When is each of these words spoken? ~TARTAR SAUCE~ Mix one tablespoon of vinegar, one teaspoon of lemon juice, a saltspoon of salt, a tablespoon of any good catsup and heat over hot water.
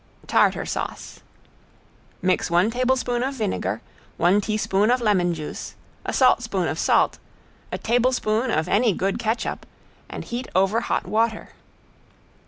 ~TARTAR 0.25 0.65
SAUCE~ 0.65 1.19
Mix 2.23 2.49
one 2.49 2.71
tablespoon 2.71 3.21
of 3.21 3.35
vinegar, 3.35 3.81
one 4.17 4.41
teaspoon 4.41 4.89
of 4.89 4.99
lemon 4.99 5.31
juice, 5.35 5.75
a 6.05 6.11
saltspoon 6.11 6.67
of 6.67 6.79
salt, 6.79 7.19
a 7.71 7.77
tablespoon 7.77 8.49
of 8.49 8.67
any 8.67 8.93
good 8.93 9.19
catsup 9.19 9.63
and 10.09 10.25
heat 10.25 10.47
over 10.55 10.81
hot 10.81 11.05
water. 11.05 11.49